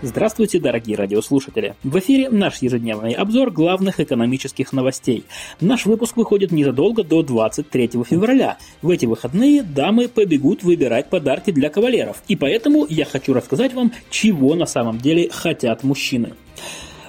[0.00, 1.74] Здравствуйте, дорогие радиослушатели!
[1.82, 5.24] В эфире наш ежедневный обзор главных экономических новостей.
[5.60, 8.58] Наш выпуск выходит незадолго до 23 февраля.
[8.80, 12.22] В эти выходные дамы побегут выбирать подарки для кавалеров.
[12.28, 16.34] И поэтому я хочу рассказать вам, чего на самом деле хотят мужчины.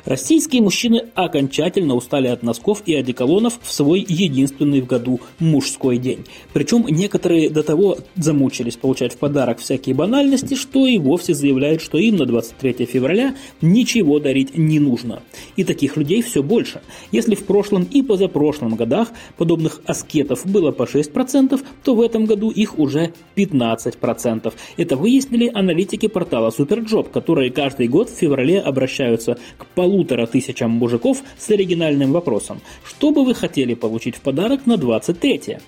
[0.05, 6.25] Российские мужчины окончательно устали от носков и одеколонов в свой единственный в году мужской день.
[6.53, 11.98] Причем некоторые до того замучились получать в подарок всякие банальности, что и вовсе заявляют, что
[11.98, 15.22] им на 23 февраля ничего дарить не нужно.
[15.55, 16.81] И таких людей все больше.
[17.11, 22.50] Если в прошлом и позапрошлом годах подобных аскетов было по 6%, то в этом году
[22.50, 24.53] их уже 15%.
[24.78, 30.70] Это выяснили аналитики портала Superjob, которые каждый год в феврале обращаются к полу полутора тысячам
[30.70, 35.62] мужиков с оригинальным вопросом «Что бы вы хотели получить в подарок на 23-е?»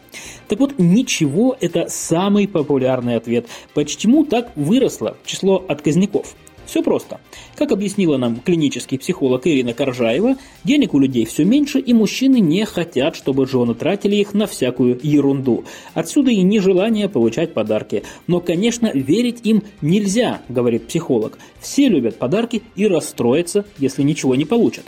[0.48, 3.48] Так вот, ничего– это самый популярный ответ.
[3.74, 6.36] Почему так выросло число отказников?
[6.72, 7.20] Все просто.
[7.58, 12.64] Как объяснила нам клинический психолог Ирина Коржаева, денег у людей все меньше, и мужчины не
[12.64, 15.66] хотят, чтобы жены тратили их на всякую ерунду.
[15.96, 18.04] Отсюда и нежелание получать подарки.
[18.28, 21.38] Но, конечно, верить им нельзя, говорит психолог.
[21.60, 24.86] Все любят подарки и расстроятся, если ничего не получат.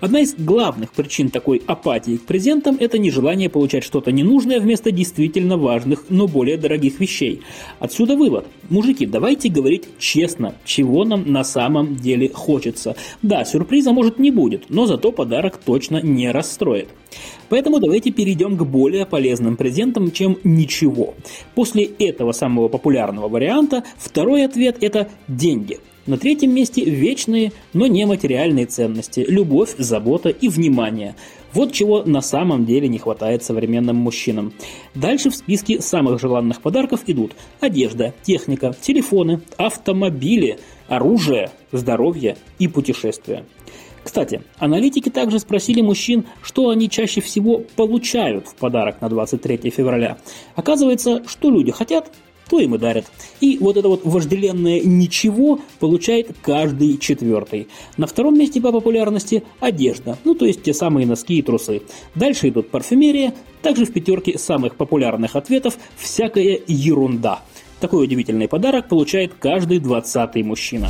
[0.00, 5.58] Одна из главных причин такой апатии к презентам– это нежелание получать что-то ненужное вместо действительно
[5.58, 7.42] важных, но более дорогих вещей.
[7.80, 8.46] Отсюда вывод.
[8.70, 12.96] Мужики, давайте говорить честно, чего нам на самом деле хочется.
[13.20, 16.88] Да, сюрприза может не будет, но зато подарок точно не расстроит.
[17.50, 21.14] Поэтому давайте перейдем к более полезным презентам, чем ничего.
[21.54, 28.06] После этого самого популярного варианта второй ответ– это деньги– на третьем месте вечные, но не
[28.06, 31.14] материальные ценности– любовь, забота и внимание.
[31.52, 34.52] Вот чего на самом деле не хватает современным мужчинам.
[34.94, 40.58] Дальше в списке самых желанных подарков идут одежда, техника, телефоны, автомобили,
[40.88, 43.44] оружие, здоровье и путешествия.
[44.02, 50.18] Кстати, аналитики также спросили мужчин, что они чаще всего получают в подарок на 23 февраля.
[50.54, 52.10] Оказывается, что люди хотят,
[52.50, 53.06] то им и дарят.
[53.40, 57.68] И вот это вот вожделенное «ничего» получает каждый четвертый.
[57.96, 61.82] На втором месте по популярности одежда, ну то есть те самые носки и трусы.
[62.16, 67.40] Дальше идут парфюмерия, также в пятерке самых популярных ответов всякая ерунда.
[67.78, 70.88] Такой удивительный подарок получает каждый двадцатый мужчина.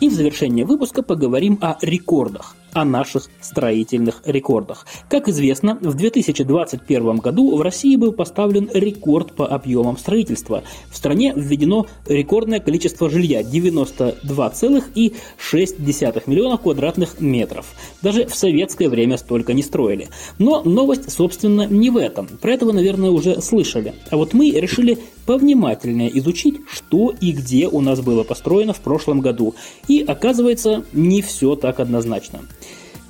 [0.00, 4.86] И в завершение выпуска поговорим о рекордах о наших строительных рекордах.
[5.08, 10.62] Как известно, в 2021 году в России был поставлен рекорд по объемам строительства.
[10.90, 17.64] В стране введено рекордное количество жилья– 92,6 миллиона квадратных метров.
[18.02, 20.08] Даже в советское время столько не строили.
[20.38, 22.26] Но новость, собственно, не в этом.
[22.26, 23.94] Про это вы, наверное, уже слышали.
[24.10, 29.20] А вот мы решили повнимательнее изучить, что и где у нас было построено в прошлом
[29.20, 29.54] году.
[29.88, 32.40] И оказывается, не все так однозначно.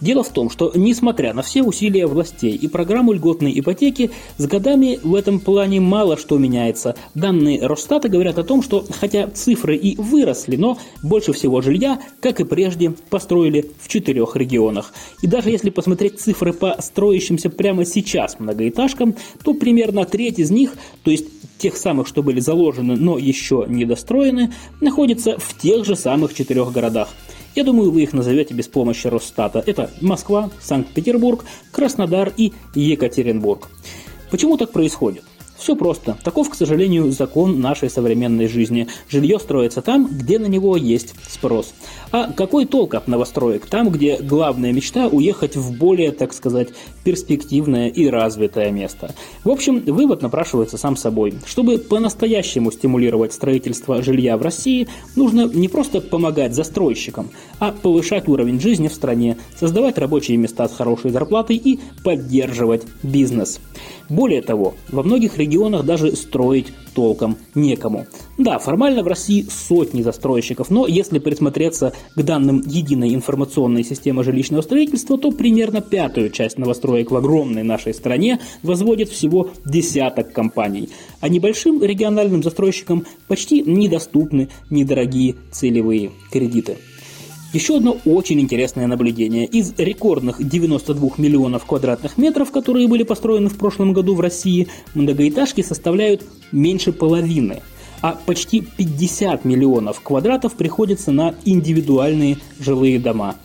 [0.01, 4.99] Дело в том, что несмотря на все усилия властей и программу льготной ипотеки, с годами
[5.03, 6.97] в этом плане мало что меняется.
[7.15, 12.41] Данные Росстата говорят о том, что хотя цифры и выросли, но больше всего жилья, как
[12.41, 14.93] и прежде, построили в четырех регионах.
[15.23, 20.75] И даже если посмотреть цифры по строящимся прямо сейчас многоэтажкам, то примерно треть из них,
[21.05, 21.27] то есть
[21.59, 24.53] тех самых, что были заложены, но еще не достроены,
[24.83, 27.09] находится в тех же самых четырех городах–
[27.57, 29.63] я думаю, вы их назовете без помощи Росстата.
[29.67, 33.69] Это Москва, Санкт-Петербург, Краснодар и Екатеринбург.
[34.31, 35.25] Почему так происходит?
[35.59, 36.17] Все просто.
[36.23, 38.89] Таков, к сожалению, закон нашей современной жизни.
[39.09, 41.73] Жилье строится там, где на него есть спрос.
[42.13, 43.67] А какой толк от новостроек?
[43.67, 46.69] Там, где главная мечта– уехать в более, так сказать,
[47.05, 49.15] перспективное и развитое место.
[49.45, 51.35] В общем, вывод напрашивается сам собой.
[51.47, 58.61] Чтобы по-настоящему стимулировать строительство жилья в России, нужно не просто помогать застройщикам, а повышать уровень
[58.61, 63.61] жизни в стране, создавать рабочие места с хорошей зарплатой и поддерживать бизнес.
[64.09, 68.07] Более того, во многих регионах даже строить толком некому.
[68.39, 74.63] Да, формально в России сотни застройщиков, но если присмотреться к данным единой информационной системы жилищного
[74.63, 80.89] строительства, то примерно пятую часть новостроек в огромной нашей стране возводит всего десяток компаний.
[81.21, 86.77] А небольшим региональным застройщикам почти недоступны недорогие целевые кредиты.
[87.57, 89.47] Еще одно очень интересное наблюдение.
[89.47, 95.63] Из рекордных 92 миллионов квадратных метров, которые были построены в прошлом году в России, многоэтажки
[95.63, 96.23] составляют
[96.53, 97.63] меньше половины
[98.03, 103.37] а почти 50 миллионов квадратов приходится на индивидуальные жилые дома.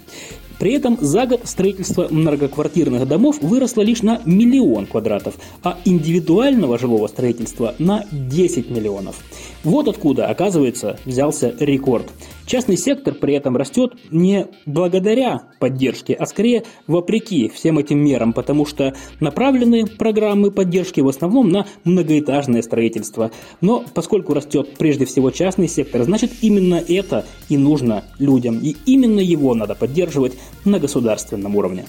[0.62, 5.34] При этом за год строительство многоквартирных домов выросло лишь на миллион квадратов,
[5.64, 9.16] а индивидуального жилого строительства на 10 миллионов.
[9.64, 12.10] Вот откуда, оказывается, взялся рекорд.
[12.46, 18.66] Частный сектор при этом растет не благодаря поддержке, а скорее вопреки всем этим мерам, потому
[18.66, 23.32] что направлены программы поддержки в основном на многоэтажное строительство.
[23.62, 29.20] Но поскольку растет прежде всего частный сектор, значит именно это и нужно людям, и именно
[29.20, 30.34] его надо поддерживать
[30.66, 31.86] на государственном уровне.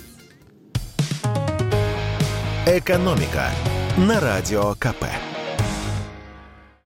[2.66, 3.50] Экономика
[3.96, 5.04] на радио КП.